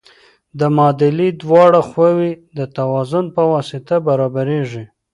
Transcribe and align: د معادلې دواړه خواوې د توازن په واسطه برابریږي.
د 0.59 0.61
معادلې 0.75 1.29
دواړه 1.41 1.79
خواوې 1.89 2.31
د 2.57 2.59
توازن 2.77 3.25
په 3.35 3.43
واسطه 3.53 3.95
برابریږي. 4.07 4.85